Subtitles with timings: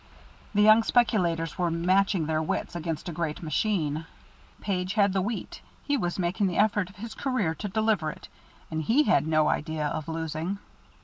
[0.55, 4.07] The young speculators were matching their wits against a great machine.
[4.59, 8.27] Page had the wheat, he was making the effort of his career to deliver it,
[8.71, 10.57] and he had no idea of losing.